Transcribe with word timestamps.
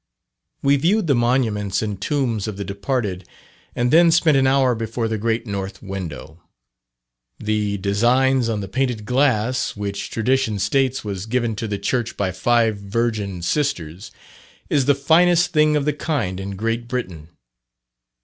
We 0.63 0.77
viewed 0.77 1.05
the 1.05 1.13
monuments 1.13 1.83
and 1.83 2.01
tombs 2.01 2.47
of 2.47 2.57
the 2.57 2.63
departed, 2.65 3.23
and 3.75 3.91
then 3.91 4.09
spent 4.09 4.35
an 4.35 4.47
hour 4.47 4.73
before 4.73 5.07
the 5.07 5.19
great 5.19 5.45
north 5.45 5.83
window. 5.83 6.41
The 7.37 7.77
designs 7.77 8.49
on 8.49 8.61
the 8.61 8.67
painted 8.67 9.05
glass, 9.05 9.75
which 9.75 10.09
tradition 10.09 10.57
states 10.57 11.05
was 11.05 11.27
given 11.27 11.55
to 11.57 11.67
the 11.67 11.77
church 11.77 12.17
by 12.17 12.31
five 12.31 12.77
virgin 12.77 13.43
sisters, 13.43 14.09
is 14.71 14.85
the 14.85 14.95
finest 14.95 15.51
thing 15.53 15.75
of 15.75 15.85
the 15.85 15.93
kind 15.93 16.39
in 16.39 16.55
Great 16.55 16.87
Britain. 16.87 17.29